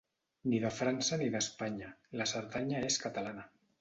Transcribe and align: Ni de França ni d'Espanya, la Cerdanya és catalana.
Ni 0.53 0.61
de 0.61 0.71
França 0.77 1.19
ni 1.21 1.27
d'Espanya, 1.35 1.91
la 2.23 2.27
Cerdanya 2.33 2.81
és 2.89 2.99
catalana. 3.05 3.47